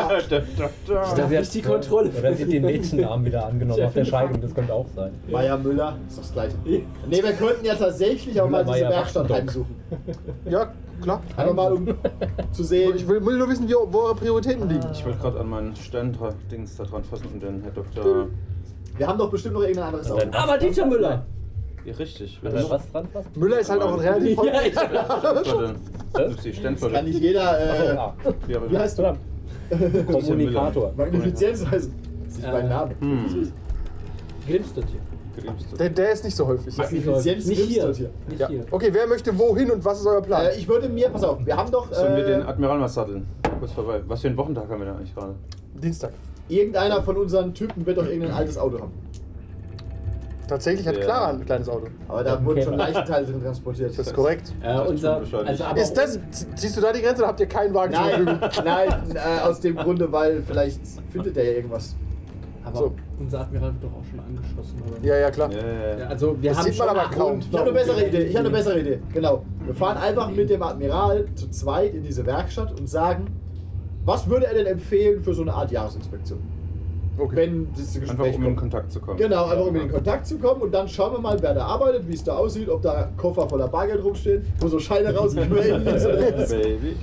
[0.00, 1.14] Da, da, da.
[1.14, 4.40] darf nicht die Kontrolle Oder sie hat den Mädchennamen wieder angenommen auf der ich Scheidung,
[4.40, 5.12] das könnte auch sein.
[5.28, 6.56] Meier Müller, ist doch das gleiche.
[6.64, 6.84] Ne,
[7.22, 9.76] wir könnten ja tatsächlich auch mal diese Werkstatt heimsuchen.
[10.48, 11.22] Ja, klar.
[11.36, 11.88] Einfach mal, um
[12.52, 12.92] zu sehen.
[12.96, 14.86] Ich will, nur wissen, wo eure Prioritäten liegen.
[14.92, 18.26] Ich wollte gerade an meinen Sterndings da dran fassen und den Herr Doktor.
[18.96, 20.26] Wir haben doch bestimmt noch irgendein anderes Auto.
[20.32, 21.24] Aber Dieter Müller.
[21.84, 22.38] Ja, richtig.
[22.42, 23.36] Wenn da was dran passt?
[23.36, 24.48] Müller ist halt auch ein relativ voll.
[24.48, 24.76] Ja, ich?
[26.32, 28.14] Upsi, Kann nicht jeder Achso, äh, ja.
[28.70, 29.16] Wie heißt du?
[30.12, 30.92] Kommunikator.
[30.96, 31.94] Magnifizienz heißen.
[32.24, 32.94] Das ist mein Äh, Name.
[33.00, 33.52] Hm.
[34.46, 35.00] Grimstet hier.
[35.78, 36.76] Der, der ist nicht so häufig.
[36.76, 37.92] Magnifizienz Nicht hier.
[37.92, 38.10] Hier.
[38.28, 38.48] Nicht Ja.
[38.48, 38.64] hier.
[38.70, 40.46] Okay, wer möchte wohin und was ist euer Plan?
[40.46, 42.88] Äh, ich würde mir, pass auf, wir haben doch Sollen wir den äh, Admiral mal
[42.88, 43.26] satteln?
[43.58, 44.00] Kurz vorbei.
[44.06, 45.34] Was für einen Wochentag haben wir denn eigentlich gerade?
[45.74, 46.12] Dienstag.
[46.48, 48.92] irgendeiner von unseren Typen wird doch irgendein altes Auto haben.
[50.50, 51.02] Tatsächlich hat Ja.
[51.02, 51.86] Clara ein kleines Auto.
[52.08, 53.96] Aber da wurden schon Leichenteile drin transportiert.
[53.96, 54.52] Das ist korrekt.
[54.60, 56.18] Äh, Das unser, also aber Ist das,
[56.56, 58.64] ziehst du da die Grenze oder habt ihr keinen Wagen zur Nein, Verfügung?
[58.64, 60.80] nein, äh, aus dem Grunde, weil vielleicht
[61.12, 61.94] findet er ja irgendwas.
[62.64, 62.92] aber So.
[63.20, 65.06] unser Admiral wird doch auch schon angeschossen, oder?
[65.06, 65.52] Ja, ja, klar.
[65.52, 66.06] Ja, ja, Ja, ja.
[66.08, 67.38] Also wir Das haben sieht man schon aber kaum.
[67.38, 68.22] Ich habe eine bessere Idee.
[68.24, 68.98] Ich habe eine bessere Idee.
[69.14, 69.44] Genau.
[69.64, 73.26] Wir fahren einfach mit dem Admiral zu zweit in diese Werkstatt und sagen,
[74.04, 76.40] was würde er denn empfehlen für so eine Art Jahresinspektion?
[77.20, 77.36] Okay.
[77.36, 78.58] Wenn das Einfach Gespräch um in kommt.
[78.60, 79.18] Kontakt zu kommen.
[79.18, 81.64] Genau, einfach um in den Kontakt zu kommen und dann schauen wir mal, wer da
[81.66, 85.84] arbeitet, wie es da aussieht, ob da Koffer voller Bargeld rumstehen, wo so Scheine rausquellen,
[85.84, 86.96] Baby.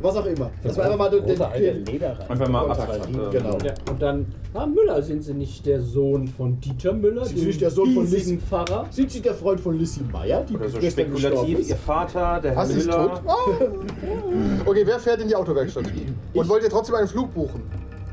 [0.00, 0.50] was auch immer.
[0.62, 2.02] Das war einfach mal den, den, den.
[2.28, 2.90] Einfach mal Kontakt.
[2.90, 3.08] ab.
[3.08, 3.58] äh, Genau.
[3.64, 7.24] Ja, und dann, ah, Müller, sind Sie nicht der Sohn von Dieter Müller?
[7.24, 8.86] Sind Sie nicht der Sohn von Lies- Pfarrer?
[8.90, 11.70] Sind Sie der Freund von Lissy Meyer, die Oder so spekulativ, ist?
[11.70, 13.08] ihr Vater, der Herr Was ist Müller.
[13.08, 13.22] tot?
[13.26, 14.66] Oh.
[14.66, 15.84] Okay, wer fährt in die Autowerkstatt?
[16.34, 17.62] Und wollt ihr trotzdem einen Flug buchen?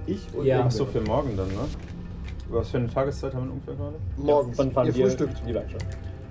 [0.06, 0.64] Ich und Ja.
[0.68, 1.54] Ach so, für morgen dann, ne?
[2.50, 3.96] Was für eine Tageszeit haben wir ungefähr gerade?
[4.18, 4.58] Morgens.
[4.58, 5.42] Dann fahren ihr wir frühstückt.
[5.48, 5.84] die Werkstatt.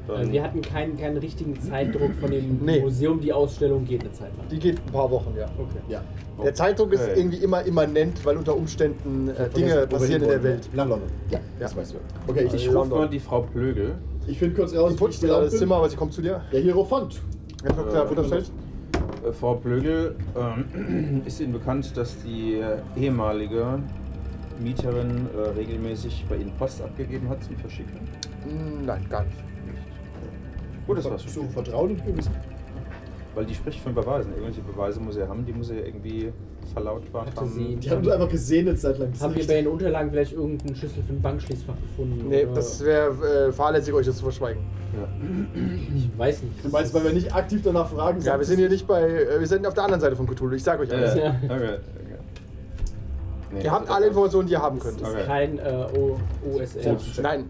[0.09, 2.81] Äh, Wir hatten keinen, keinen richtigen Zeitdruck von dem Nee.
[2.81, 3.21] Museum.
[3.21, 4.47] Die Ausstellung geht eine Zeit lang.
[4.51, 5.47] Die geht ein paar Wochen, ja.
[5.57, 5.79] Okay.
[5.89, 6.03] Ja.
[6.43, 7.13] Der Zeitdruck ist Okay.
[7.21, 10.43] irgendwie immer immanent, weil unter Umständen äh, Dinge passieren in der.
[10.43, 10.69] Welt.
[10.75, 11.09] Nach London.
[11.31, 11.79] Ja, das Ja.
[11.79, 11.97] weißt du.
[12.27, 13.95] Okay, ich, Ich ich, rufe mal die Frau Plögel.
[14.27, 15.61] ich finde kurz raus, Die putzt gerade das bin.
[15.61, 16.43] Zimmer, aber sie kommt zu dir.
[16.53, 17.21] Der Hierophant.
[17.63, 18.05] Herr Dr.
[18.05, 18.51] Äh, Butterfeld.
[19.31, 22.61] Frau Plögel, ähm, ist Ihnen bekannt, dass die
[22.97, 23.79] ehemalige
[24.61, 28.01] Mieterin äh, regelmäßig bei Ihnen Post abgegeben hat zum Verschicken?
[28.45, 29.37] Hm, Nein, gar nicht.
[30.87, 31.49] Gut, das war's schon.
[31.51, 32.33] Vertrauen und Gewissen.
[33.35, 34.31] Weil die spricht von Beweisen.
[34.33, 36.31] Irgendwelche Beweise muss er haben, die muss er irgendwie
[36.75, 37.49] verlautbart Hatte haben.
[37.51, 39.19] sie- Die haben uns einfach gesehnet seit langem.
[39.19, 42.29] Haben wir bei den Unterlagen vielleicht irgendeinen Schlüssel für ein Bankschließfach gefunden?
[42.29, 44.63] Nee, oder- das wäre äh, fahrlässig, euch das zu verschweigen.
[45.97, 46.63] Ich weiß nicht.
[46.65, 48.21] Du meinst, weil wir nicht aktiv danach fragen?
[48.21, 49.01] Ja, wir sind hier nicht bei.
[49.03, 50.55] Äh, wir sind auf der anderen Seite von Cthulhu.
[50.55, 51.15] Ich sag euch Ja, alles.
[51.15, 51.23] ja.
[51.25, 51.33] Ja.
[51.45, 51.79] Okay, okay.
[53.55, 55.01] Nee, Ihr habt alle Informationen, die ihr haben könnt.
[55.01, 55.25] Das ist Okay.
[55.27, 55.87] kein äh,
[56.55, 56.97] OSR.
[57.23, 57.45] Nein.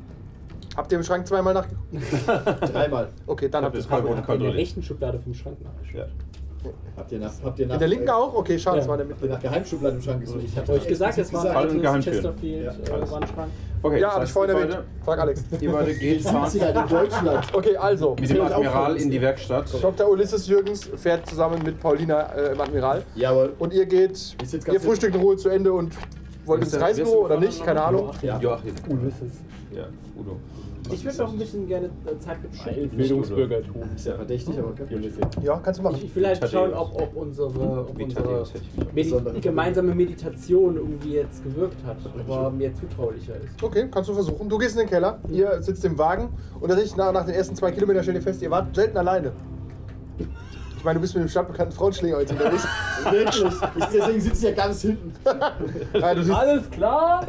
[0.77, 1.93] Habt ihr im Schrank zweimal nachgeguckt?
[2.73, 3.09] Dreimal.
[3.27, 4.57] Okay, dann habt ihr hab es voll Ich habe in der kontrolliert.
[4.57, 6.09] rechten Schublade vom Schrank nachgeschaut.
[6.09, 6.71] Ja.
[6.97, 8.35] Habt ihr nach, habt ihr nach, In der linken auch?
[8.35, 9.27] Okay, schade, das war der Mitte.
[9.27, 10.43] nach Geheimschubladen im Schrank gesucht?
[10.45, 12.03] Ich habe euch gesagt, es war Fall und ein.
[12.03, 13.01] Chesterfield Ja, äh.
[13.83, 14.79] Okay, Ja, hab ich vorhin erwähnt.
[15.05, 15.43] Frag Alex.
[15.61, 17.47] Ihr beide geht halt in Deutschland.
[17.53, 18.17] Okay, also.
[18.21, 19.67] mit dem Admiral in die Werkstatt.
[19.83, 20.09] Dr.
[20.09, 23.03] Ulysses Jürgens fährt zusammen mit Paulina äh, im Admiral.
[23.17, 23.55] Jawohl.
[23.59, 24.37] Und ihr geht,
[24.71, 25.93] ihr frühstückt in Ruhe zu Ende und
[26.45, 28.11] wollt ins Reisebüro oder der nicht, keine Ahnung.
[28.23, 28.39] Ja.
[28.39, 28.75] Joachim.
[28.89, 29.33] Ulysses.
[29.75, 29.85] Ja,
[30.19, 30.37] Udo.
[30.91, 32.91] Ich würde noch ein bisschen gerne äh, Zeit mit Schiff.
[32.91, 33.83] Bildungsbürgertum.
[33.95, 34.73] Ist ja verdächtig, aber.
[35.43, 35.95] Ja, kannst du machen.
[35.97, 37.49] Ich, ich will halt schauen, ob, ob unsere,
[37.89, 38.49] ob unsere auch-
[38.93, 43.63] Medi gemeinsame Meditation irgendwie jetzt gewirkt hat, aber mir zutraulicher ist.
[43.63, 44.49] Okay, kannst du versuchen.
[44.49, 47.55] Du gehst in den Keller, ihr sitzt im Wagen und tatsächlich nach, nach den ersten
[47.55, 49.33] zwei Kilometern stellt ihr fest, ihr wart selten alleine.
[50.83, 52.67] Ich meine, du bist mit dem stadtbekannten Frauenschläger jetzt unterwegs.
[53.13, 53.45] Wirklich.
[53.77, 55.13] Ich, deswegen sitze ich ja ganz hinten.
[55.95, 57.25] Ja, du siehst, Alles klar?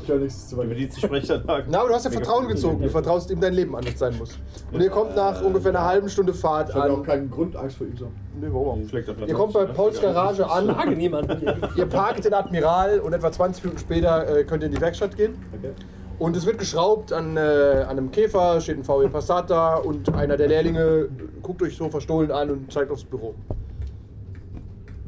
[0.00, 0.76] Ich höre nichts zu Über weit.
[0.78, 1.64] die Sprechanlage.
[1.68, 2.80] na, aber du hast ja Vertrauen gezogen.
[2.80, 4.38] Du vertraust ihm dein Leben an, das sein muss.
[4.70, 7.02] Und ihr kommt nach ungefähr einer halben Stunde Fahrt Ich habe auch an.
[7.02, 8.14] keinen Grund, Angst vor ihm zu haben.
[8.40, 8.88] Nee, warum auch?
[8.88, 10.66] Schlägt auf Ihr kommt bei Pauls Garage an.
[10.72, 11.42] Frage niemand.
[11.74, 15.16] Ihr parkt den Admiral und etwa 20 Minuten später äh, könnt ihr in die Werkstatt
[15.16, 15.34] gehen.
[15.58, 15.72] Okay.
[16.20, 20.14] Und es wird geschraubt an, äh, an einem Käfer, steht ein VW Passat da und
[20.14, 21.08] einer der Lehrlinge
[21.42, 23.34] guckt euch so verstohlen an und zeigt aufs Büro.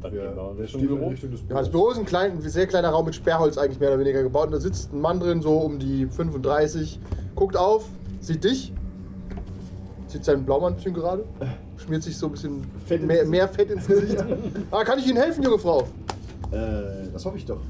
[0.01, 1.09] Dann gehen wir Richtung Stiefel in Büro.
[1.09, 3.79] Richtung des Ja, das Büro ist ein, klein, ein sehr kleiner Raum mit Sperrholz eigentlich
[3.79, 4.47] mehr oder weniger gebaut.
[4.47, 6.99] Und da sitzt ein Mann drin, so um die 35,
[7.35, 7.85] guckt auf,
[8.19, 8.73] sieht dich,
[10.07, 11.25] zieht seinen Blaumann ein bisschen gerade,
[11.77, 14.17] schmiert sich so ein bisschen Fett mehr, mehr Fett ins Gesicht.
[14.71, 15.81] ah, kann ich Ihnen helfen, junge Frau?
[16.51, 17.61] Äh, das hoffe ich doch.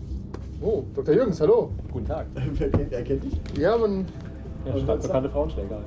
[0.64, 1.14] Oh, Dr.
[1.14, 1.72] Jürgens, hallo.
[1.92, 2.26] Guten Tag.
[2.34, 3.34] Wer kennt, er kennt dich?
[3.58, 4.06] Ja, man,
[4.66, 5.80] Ja, stadtbekannte Frauenschläger.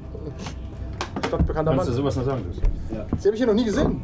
[1.27, 1.97] stadtbekannter Kannst du Mann.
[1.97, 2.45] sowas noch sagen?
[2.47, 2.61] Lucy?
[2.95, 3.07] Ja.
[3.19, 4.03] Sie habe ich hier noch nie gesehen.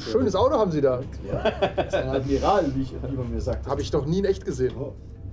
[0.00, 1.00] Schönes Auto haben Sie da.
[1.26, 1.50] ja.
[1.76, 3.66] Das ist ein Admiral, wie, ich, wie man mir sagt.
[3.68, 4.72] Habe ich noch nie in echt gesehen.
[4.78, 4.92] Oh.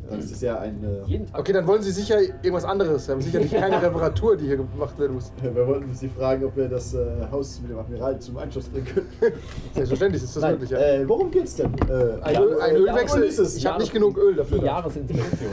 [0.09, 0.83] Dann ist es ja ein.
[0.83, 1.39] Äh, Jeden Tag.
[1.39, 3.05] Okay, dann wollen Sie sicher irgendwas anderes.
[3.05, 5.31] Sie haben sicherlich keine Reparatur, die hier gemacht werden muss.
[5.41, 8.85] wir wollten Sie fragen, ob wir das äh, Haus mit dem Admiral zum Einschuss bringen
[8.85, 9.07] können.
[9.73, 10.77] Selbstverständlich ist das Nein, möglich, ja.
[10.79, 11.73] Äh, worum geht's denn?
[11.89, 13.23] Äh, Ein, ja, Öl, ein Ölwechsel.
[13.23, 13.57] ist es.
[13.57, 14.59] Ich habe nicht genug Öl dafür.
[14.59, 14.65] Die.
[14.65, 15.51] Jahresinspektion.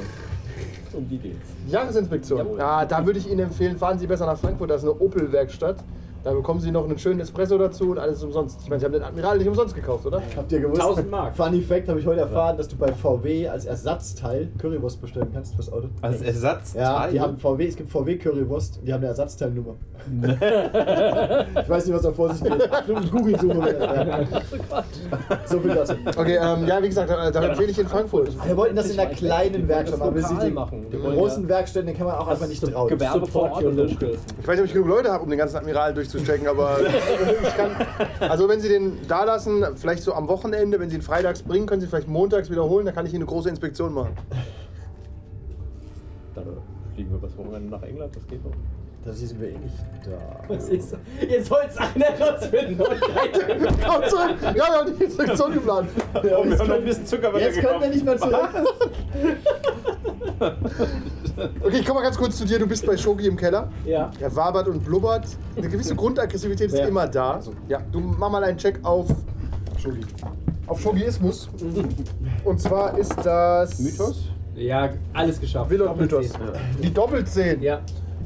[0.93, 1.49] Um die geht's.
[1.67, 2.57] Jahresinspektion.
[2.59, 4.71] Ja, da würde ich Ihnen empfehlen, fahren Sie besser nach Frankfurt.
[4.71, 5.77] Da ist eine Opel-Werkstatt.
[6.25, 8.59] Da bekommen Sie noch einen schönen Espresso dazu und alles umsonst.
[8.63, 10.23] Ich meine, Sie haben den Admiral nicht umsonst gekauft, oder?
[10.35, 10.81] Habt ihr gewusst?
[10.81, 11.37] 1000 Mark.
[11.37, 15.55] Funny Fact habe ich heute erfahren, dass du bei VW als Ersatzteil Currywurst bestellen kannst
[15.55, 15.89] fürs Auto.
[16.01, 16.83] Als Ersatzteil?
[16.83, 19.75] Ja, die haben VW, es gibt VW Currywurst und die haben eine Ersatzteilnummer.
[21.63, 22.71] ich weiß nicht, was da vor sich geht.
[22.85, 23.79] Stimmt, Google-Suche.
[23.79, 24.21] Ja.
[25.45, 25.95] So viel dazu.
[26.17, 28.31] Okay, ähm, ja, wie gesagt, da, da empfehle ich in Frankfurt.
[28.47, 30.15] Wir wollten das in einer kleinen Werkstatt machen.
[30.15, 30.87] Wir sind die machen.
[30.91, 32.89] Wollen großen ja- Werkstätten, den kann man auch einfach nicht trauen.
[32.89, 33.63] Gewerbe vor Ort.
[33.63, 37.57] Ich weiß nicht, ob ich genug Leute habe, um den ganzen Admiral durchzustecken, aber ich
[37.57, 37.71] kann.
[38.21, 41.67] Also, wenn Sie den da lassen, vielleicht so am Wochenende, wenn Sie ihn freitags bringen,
[41.67, 44.17] können Sie ihn vielleicht montags wiederholen, dann kann ich Ihnen eine große Inspektion machen.
[46.35, 46.45] Dann
[46.95, 48.53] fliegen wir bis Wochenende nach England, das geht doch.
[49.05, 49.75] Da sind wir eh nicht
[50.07, 50.49] da.
[50.49, 50.97] Was ist
[51.29, 53.73] Ihr sollt es einer und keiner.
[53.87, 54.37] Komm zurück!
[54.43, 55.91] Ja, wir haben die Inspektion geplant.
[56.15, 58.49] Ja, wir jetzt haben noch ein können- bisschen Zucker Jetzt können wir nicht mehr zurück.
[61.63, 62.59] Okay, ich komme mal ganz kurz zu dir.
[62.59, 63.69] Du bist bei Shogi im Keller.
[63.85, 64.11] Ja.
[64.21, 65.27] Er wabert und blubbert.
[65.57, 66.89] Eine gewisse Grundaggressivität ist Wer?
[66.89, 67.41] immer da.
[67.69, 69.09] Ja, du mach mal einen Check auf
[69.83, 70.01] Shogi.
[70.67, 71.49] auf Shogiismus.
[72.45, 74.27] Und zwar ist das Mythos?
[74.55, 75.71] Ja, alles geschafft.
[75.71, 76.29] Willot Mythos.
[76.31, 76.83] Doppelzehn.
[76.83, 77.63] Die Doppelzehn.
[77.63, 77.81] Ja.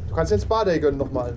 [0.08, 1.34] Du kannst jetzt Spa-Day gönnen nochmal.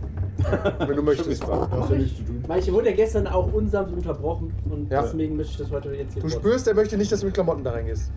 [0.80, 1.46] Wenn du möchtest.
[1.48, 2.44] Hast du nichts zu tun.
[2.48, 5.04] Manche wurde ja gestern auch unsanft unterbrochen und Ja.
[5.04, 7.36] deswegen mische ich das heute jetzt hier Du spürst, er möchte nicht, dass du mit
[7.36, 8.12] Klamotten da reingehst.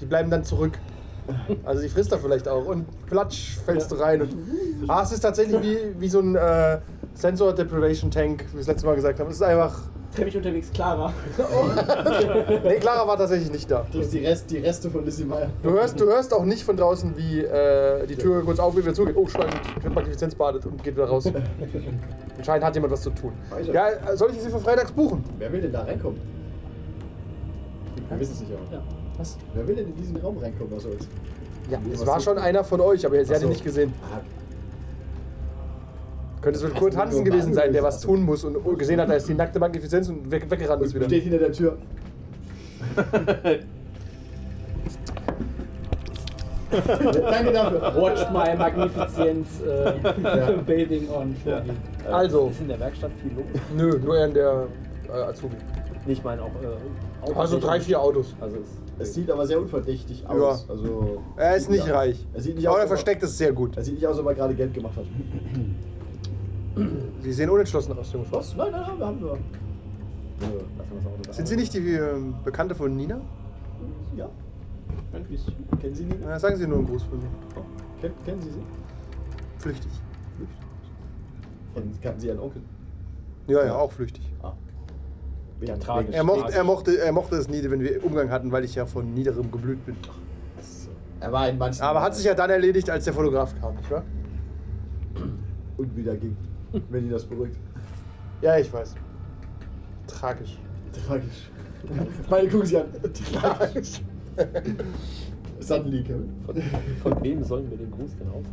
[0.00, 0.78] Die bleiben dann zurück.
[1.64, 2.64] Also die frisst er vielleicht auch.
[2.66, 4.22] Und platsch fällst du rein.
[4.22, 4.34] Und,
[4.88, 6.78] ah, es ist tatsächlich wie, wie so ein äh,
[7.14, 9.28] Sensor Deprivation Tank, wie wir das letzte Mal gesagt haben.
[9.28, 9.80] Es ist einfach.
[10.14, 11.12] Treffe ich unterwegs Clara.
[12.64, 13.86] Nee, Clara war tatsächlich nicht da.
[13.92, 15.50] Das ist die, Rest, die Reste von Lizzie Meyer.
[15.62, 18.82] Du hörst, du hörst auch nicht von draußen, wie äh, die Tür kurz auf, wie
[18.82, 19.16] wieder zugeht.
[19.16, 21.30] Oh, Schwein, wird Magnifizenz badet und geht wieder raus.
[22.38, 23.32] Anscheinend hat jemand was zu tun.
[23.70, 25.22] Ja, soll ich sie für freitags buchen?
[25.38, 26.18] Wer will denn da reinkommen?
[28.08, 28.76] Wir wissen es nicht, aber.
[28.76, 28.82] Ja.
[29.18, 29.36] Was?
[29.54, 31.08] Wer will denn in diesen Raum reinkommen, was soll's?
[31.70, 33.92] Ja, es war schon einer von euch, aber sie Ach hat ihn nicht gesehen.
[34.02, 34.20] Ah,
[36.40, 39.14] Könnte es mit Kurt Hansen gewesen sein, der was tun muss und gesehen hat, da
[39.14, 41.06] ist die nackte Magnifizenz und weg, weggerannt ist wieder.
[41.06, 41.76] steht hinter der Tür.
[46.70, 47.80] Danke dafür.
[47.96, 51.72] Watched my magnificent äh, building on Shogi.
[52.10, 53.46] Also, Ist in der Werkstatt viel los?
[53.74, 54.66] nö, nur er in der
[55.08, 55.56] äh, Azubi.
[56.06, 56.48] Ich meine auch.
[56.62, 56.76] Äh,
[57.34, 58.34] Also drei, vier Autos.
[58.40, 60.68] Also es Es sieht aber sehr unverdächtig aus.
[60.68, 62.26] Also, Er ist nicht ja- reich.
[62.34, 63.76] Er sieht nicht Aber aus, er als ob- versteckt es sehr gut.
[63.76, 65.04] Er sieht nicht aus, als ob er gerade Geld gemacht hat.
[67.22, 68.38] Sie sehen unentschlossen aus, junge Frau.
[68.38, 68.54] Was?
[68.56, 69.38] Nein, nein, nein, wir haben nur.
[71.32, 73.20] Sind Sie nicht die ähm, Bekannte von Nina?
[74.16, 74.28] Ja.
[75.80, 76.14] Kennen Sie ihn?
[76.22, 77.28] Na, sagen Sie nur einen Gruß von mir.
[78.00, 78.62] Ken, kennen Sie sie?
[79.58, 79.90] Flüchtig.
[81.74, 82.62] Kennen, kannten Sie Ihren Onkel?
[83.48, 84.24] Ja, ja, auch flüchtig.
[84.42, 84.52] Ah.
[85.60, 86.14] Wegen, tragisch.
[86.14, 88.86] Er mochte, er, mochte, er mochte es nie, wenn wir Umgang hatten, weil ich ja
[88.86, 89.96] von niederem geblüht bin.
[91.20, 91.82] Er war in manchen.
[91.82, 94.04] Aber hat sich ja dann erledigt, als der Fotograf kam, nicht wahr?
[95.76, 96.36] Und wieder ging.
[96.90, 97.56] Wenn ihn das beruhigt.
[98.40, 98.94] Ja, ich weiß.
[100.06, 100.58] Tragisch.
[101.06, 101.50] Tragisch.
[102.28, 102.86] Meine gucken sie an.
[103.32, 104.00] Tragisch.
[105.60, 106.34] Suddenly, Kevin.
[106.46, 106.62] Von,
[107.02, 108.44] von wem sollen wir den Gruß denn aus?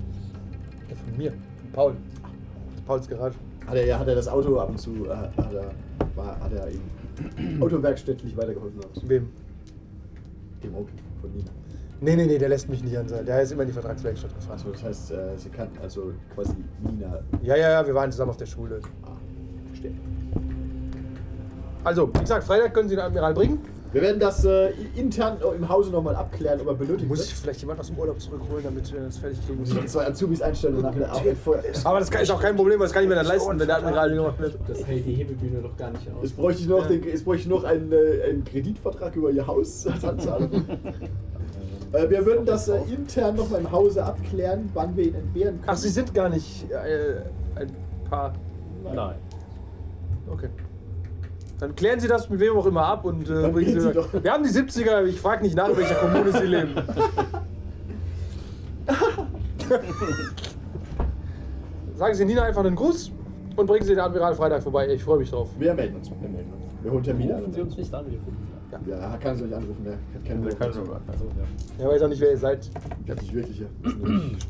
[0.90, 1.96] Ja, von mir, von Paul.
[2.86, 3.36] Pauls Garage.
[3.68, 5.72] Hat er, hat er das Auto ab und zu, äh, hat er,
[6.16, 8.80] war, hat er ihm autowerkstättlich weitergeholfen?
[9.04, 9.30] Wem?
[10.64, 10.90] Dem Auto
[11.22, 11.52] von Nina.
[12.02, 13.26] Nee, nee, nee, der lässt mich nicht an sein.
[13.26, 14.52] Der ist immer in die Vertragswerkstatt gefahren.
[14.52, 17.20] Also das heißt, äh, sie kann also quasi Nina.
[17.42, 18.82] Ja, ja, ja, wir waren zusammen auf der Schule.
[19.04, 19.18] Ah,
[19.68, 19.94] verstehe.
[21.84, 23.60] Also, wie gesagt, Freitag können Sie den Admiral bringen.
[23.96, 27.62] Wir werden das äh, intern im Hause nochmal abklären, ob er benötigt Muss ich vielleicht
[27.62, 29.64] jemand aus dem Urlaub zurückholen, damit wir das fertig kriegen?
[29.64, 31.64] Die zwei Azubis einstellen und nach der Arbeit vorher.
[31.86, 33.78] Aber das kann- ist auch kein Problem, das kann ich mir dann leisten, wenn der
[33.78, 34.58] Admiral gemacht wird.
[34.68, 36.24] Das hält die Hebebühne doch gar nicht aus.
[36.24, 39.48] Jetzt bräuchte ich noch, den, jetzt bräuchte ich noch einen, äh, einen Kreditvertrag über ihr
[39.48, 40.52] Haus als Anzahlung.
[41.94, 45.56] äh, wir würden das äh, intern noch mal im Hause abklären, wann wir ihn entbehren
[45.62, 45.68] können.
[45.68, 47.22] Ach, Sie sind gar nicht äh,
[47.58, 47.72] ein
[48.10, 48.34] Paar.
[48.94, 49.16] Nein.
[50.30, 50.50] Okay.
[51.60, 53.80] Dann klären Sie das mit wem auch immer ab und äh, bringen Sie.
[53.80, 54.08] Sie doch.
[54.12, 56.76] Wir haben die 70er, ich frage nicht nach, in welcher Kommune Sie leben.
[61.96, 63.12] Sagen Sie Nina einfach einen Gruß
[63.56, 64.88] und bringen Sie den Admiral Freitag vorbei.
[64.90, 65.50] Ich freue mich drauf.
[65.58, 66.10] Wir melden uns.
[66.10, 66.64] Wir melden uns.
[66.84, 67.36] Wir holen Termine.
[67.36, 68.46] Rufen Sie uns nicht an, wir rufen.
[68.86, 70.00] Ja, er kann Sie nicht anrufen, der hat
[70.60, 71.00] keine Nummer.
[71.08, 71.24] Also,
[71.80, 71.84] ja.
[71.86, 72.70] Er weiß auch nicht, wer ihr seid.
[73.06, 73.70] Ich hab nicht wirklich hier.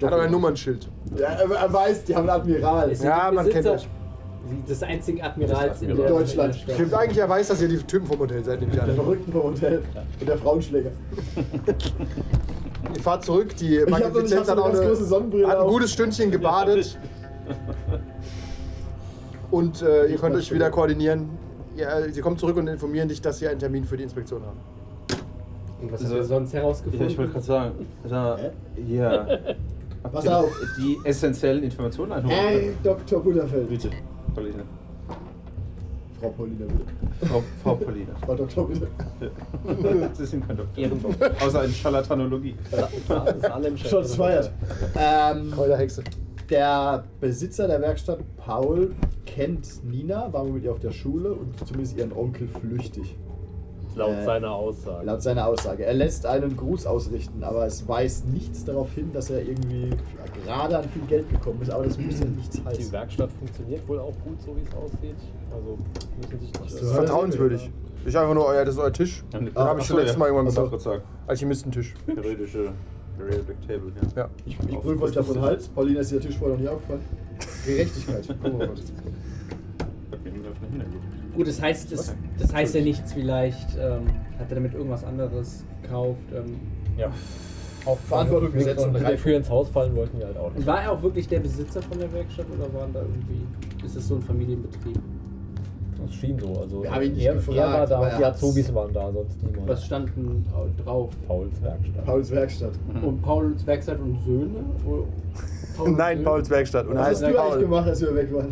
[0.01, 0.89] Er hat aber ein Nummernschild.
[1.15, 2.89] Ja, er, weiß, die haben einen Admiral.
[2.89, 3.87] Es Ja, man kennt euch.
[4.69, 6.63] Des einzigen Admirals in der Deutschland.
[6.67, 6.73] der.
[6.75, 8.93] Stimmt eigentlich, er weiß, dass ihr die Typen vom Hotel seid, nehme ich Der.
[8.93, 9.81] Verrückten vom Hotel
[10.19, 10.91] und der Frauenschläger.
[12.95, 15.91] Ihr fahrt zurück, die Magnifizenz hat, eine auch ganz eine, große Sonnenbrille hat ein gutes
[15.91, 16.97] Stündchen gebadet.
[19.51, 21.29] Und äh, ihr könnt euch wieder koordinieren.
[21.75, 24.60] Ja, sie kommen zurück und informieren dich, dass sie einen Termin für die Inspektion haben.
[25.81, 27.08] Und was Also- habt ihr sonst Ja, herausgefunden?
[27.08, 28.51] ich wollte gerade sagen, da, Hä?
[28.95, 29.27] ja.
[30.12, 30.51] Pass auf.
[30.77, 32.36] Die essentiellen Informationen einholen.
[32.38, 33.23] Hey, Dr.
[33.23, 33.67] Butterfeld.
[33.69, 33.89] Bitte,
[34.36, 34.63] Pauline.
[36.19, 37.28] Frau Paulina, bitte.
[37.28, 38.08] Frau, Frau Pauline.
[38.26, 38.88] Frau Doktor, bitte.
[40.13, 40.82] Sie sind kein Doktor.
[40.82, 41.15] Ehrenbock.
[41.41, 42.56] Außer in Charlatanologie.
[43.41, 44.52] Salem Schon feiert.
[44.98, 46.04] Ähm, Kräuterhexe.
[46.50, 48.93] der Besitzer der Werkstatt, Paul,
[49.26, 53.15] kennt Nina, war mit ihr auf der Schule und zumindest ihren Onkel flüchtig.
[53.95, 55.05] Laut Äh, seiner Aussage.
[55.05, 55.86] Laut seiner Aussage.
[55.86, 59.91] Er lässt einen Gruß ausrichten, aber es weist nichts darauf hin, dass er irgendwie
[60.45, 61.69] gerade an viel Geld gekommen ist.
[61.71, 62.91] Aber das muss ja nichts Die heißen.
[62.91, 65.15] Werkstatt funktioniert wohl auch gut, so wie es aussieht.
[65.51, 65.77] Also
[66.17, 66.62] müssen sich nicht.
[66.63, 66.86] Das So.
[66.88, 67.71] ist vertrauenswürdig.
[68.05, 69.23] Ich einfach nur, euer, das ist euer Tisch.
[69.34, 71.01] Den Ah, habe ich schon letztes Mal irgendwann Was ich sagen?
[71.25, 71.93] Alchemistentisch.
[72.05, 72.71] Periodische
[73.17, 74.23] Periodic Table, ja.
[74.23, 74.29] Ja.
[74.45, 75.67] Ich, ich prüfe euch davon Hals.
[75.69, 77.01] Paulina ist ihr Tisch vorher noch nie aufgefallen.
[77.65, 78.27] Gerechtigkeit.
[78.27, 78.75] Gucken wir mal.
[81.36, 84.08] Gut, das heißt, das, das heißt ja nichts vielleicht, ähm,
[84.39, 86.19] hat er damit irgendwas anderes gekauft.
[86.34, 86.56] Ähm,
[86.98, 87.12] Ja.
[87.86, 90.52] Auch Verantwortung gesetzt und Wenn wir Reif- für ins Haus fallen wollten wir halt auch
[90.54, 90.65] nicht.
[90.65, 93.45] war er auch wirklich der Besitzer von der Werkstatt oder waren da irgendwie,
[93.86, 94.98] ist es so ein Familienbetrieb?
[96.04, 96.48] Das schien so.
[96.60, 99.41] Also Wir haben ihn nicht er, gefragt, er war da die Azubis waren da, sonst
[99.43, 99.67] niemand.
[99.67, 101.12] Was stand denn äh, drauf?
[101.28, 102.06] Pauls Werkstatt.
[102.06, 102.71] Pauls Werkstatt.
[103.04, 104.63] Und Pauls Werkstatt und Söhne?
[104.84, 105.06] Paul
[105.86, 106.30] und Nein, Söhne?
[106.30, 106.88] Pauls Werkstatt.
[106.88, 108.52] Und Was hast du eigentlich gemacht, als wir weg waren?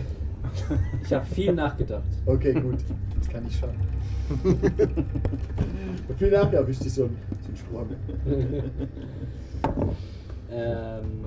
[1.03, 2.03] Ich habe viel nachgedacht.
[2.25, 2.79] Okay, gut.
[3.17, 3.75] Das kann nicht schaden.
[6.07, 7.95] Und viel nachher wichtig so ein, so ein Spruch haben.
[10.51, 11.25] ähm,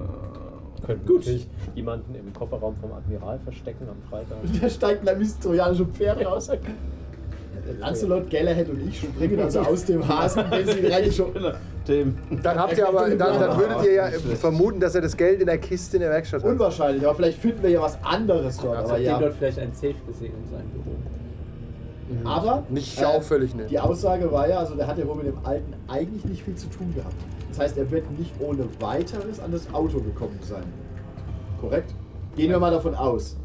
[0.85, 1.19] Könnten Gut.
[1.19, 4.39] natürlich jemanden im Kofferraum vom Admiral verstecken am Freitag.
[4.61, 6.49] Da steigt ein trojanische Pferd raus.
[7.81, 11.33] Lancelot, Galahad und ich springen also aus dem Hasen, wenn sie rein schon.
[11.87, 12.17] Dem.
[12.43, 14.09] Dann habt ihr aber, dann, dann würdet ihr ja
[14.41, 16.51] vermuten, dass er das Geld in der Kiste in der Werkstatt hat.
[16.51, 18.79] Unwahrscheinlich, aber vielleicht finden wir ja was anderes dort.
[18.79, 19.17] als Aber ja.
[19.21, 20.97] dort vielleicht ein Safe gesehen in seinem Büro.
[22.25, 23.67] Aber Nicht äh, auffällig, ne?
[23.67, 26.55] Die Aussage war ja, also der hat ja wohl mit dem Alten eigentlich nicht viel
[26.57, 27.15] zu tun gehabt.
[27.51, 30.65] Das heißt, er wird nicht ohne weiteres an das Auto gekommen sein.
[31.61, 31.95] Korrekt?
[32.37, 33.37] Gehen wir mal davon aus.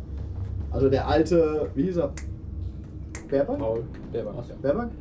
[0.72, 1.98] Also der alte, wie hieß
[3.34, 3.40] er?
[3.46, 3.60] Berbank?
[3.60, 3.84] Paul.
[4.26, 4.54] War- Ach so.
[4.62, 4.92] Berbank?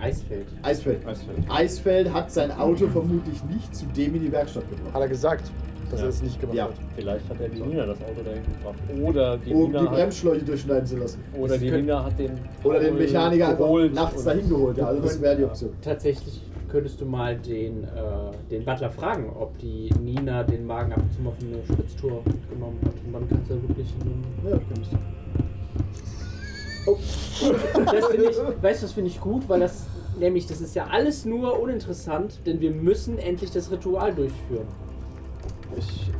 [0.00, 0.46] Eisfeld.
[0.62, 1.06] Eisfeld.
[1.06, 1.38] Eisfeld.
[1.50, 5.02] Eisfeld hat sein Auto vermutlich nicht zu dem in die Werkstatt Hat gebracht.
[5.02, 5.50] er gesagt,
[5.90, 6.06] dass Ja.
[6.06, 6.64] er es nicht gemacht Ja.
[6.64, 6.74] hat.
[6.94, 9.08] Vielleicht hat er die Nina das Auto dahin gebracht.
[9.08, 11.18] Oder die Um die Nina hat, Bremsschläuche durchschneiden zu lassen.
[11.36, 12.30] oder die Das könnte- Nina hat den
[12.62, 14.76] Oder den Mechaniker einfach nachts dahin geholt.
[14.78, 15.70] Ja, also das wäre die Option.
[15.82, 17.88] Tatsächlich könntest du mal den, äh,
[18.50, 22.22] den Butler fragen, ob die Nina den Magen ab und zu mal auf eine Spritztour
[22.24, 22.92] mitgenommen hat.
[23.04, 23.88] Und dann kannst du ja wirklich.
[24.48, 24.96] Ja, könntest du.
[27.74, 29.86] Das finde ich, weißt du, das finde ich gut, weil das
[30.18, 34.66] nämlich, das ist ja alles nur uninteressant, denn wir müssen endlich das Ritual durchführen.
[35.76, 36.10] Ich,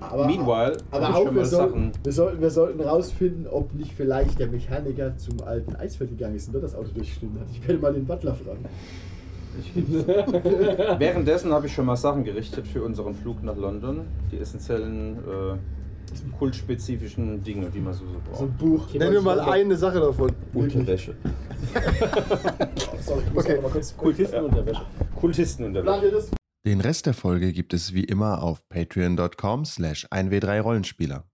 [0.00, 4.48] Aber, Meanwhile aber auch wir sollten, wir, sollten, wir sollten rausfinden, ob nicht vielleicht der
[4.48, 7.48] Mechaniker zum alten Eisfeld gegangen ist und dort das Auto durchgeschnitten hat.
[7.50, 8.64] Ich werde mal den Butler fragen.
[10.98, 14.02] Währenddessen habe ich schon mal Sachen gerichtet für unseren Flug nach London.
[14.30, 15.56] Die essentiellen, äh,
[16.38, 18.42] kultspezifischen Dinge, die man so, so So braucht.
[18.42, 18.94] ein Buch.
[18.94, 20.32] Nenn mir mal eine Sache davon.
[20.54, 21.14] Unterwäsche.
[23.00, 23.54] Sorry, ich muss Okay.
[23.56, 23.96] noch mal kurz.
[23.96, 24.82] Kultisten und der Wäsche.
[25.14, 25.84] Kultisten unterwegs.
[25.86, 26.30] Plant ihr das?
[26.66, 31.24] Den Rest der Folge gibt es wie immer auf patreon.com slash 1w3rollenspieler.